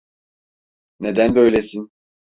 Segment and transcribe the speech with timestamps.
[0.99, 1.91] Neden böylesin?